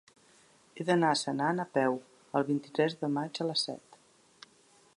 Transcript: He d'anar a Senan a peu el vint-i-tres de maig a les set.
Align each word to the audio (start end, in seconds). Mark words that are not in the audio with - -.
He 0.79 0.85
d'anar 0.85 1.11
a 1.15 1.17
Senan 1.19 1.63
a 1.65 1.67
peu 1.75 1.99
el 2.39 2.47
vint-i-tres 2.47 2.97
de 3.03 3.11
maig 3.19 3.43
a 3.45 3.47
les 3.51 3.67
set. 3.69 4.01